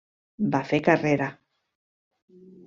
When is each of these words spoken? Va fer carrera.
Va 0.55 0.61
fer 0.69 0.79
carrera. 0.87 1.27